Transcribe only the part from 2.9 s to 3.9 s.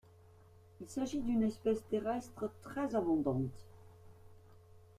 abondante.